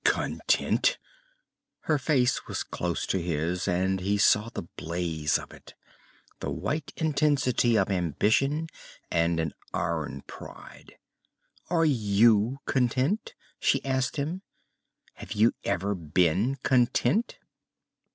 "Content!" 0.03 0.97
Her 1.81 1.99
face 1.99 2.47
was 2.47 2.63
close 2.63 3.05
to 3.05 3.21
his, 3.21 3.67
and 3.67 3.99
he 3.99 4.17
saw 4.17 4.49
the 4.49 4.63
blaze 4.63 5.37
of 5.37 5.53
it, 5.53 5.75
the 6.39 6.49
white 6.49 6.91
intensity 6.97 7.77
of 7.77 7.91
ambition 7.91 8.67
and 9.11 9.39
an 9.39 9.53
iron 9.75 10.23
pride. 10.25 10.95
"Are 11.69 11.85
you 11.85 12.61
content?" 12.65 13.35
she 13.59 13.85
asked 13.85 14.15
him. 14.15 14.41
"Have 15.13 15.33
you 15.33 15.53
ever 15.63 15.93
been 15.93 16.55
content?" 16.63 17.37